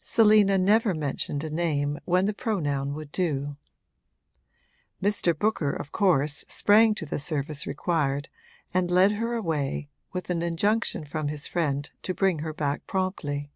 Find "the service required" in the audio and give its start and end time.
7.04-8.30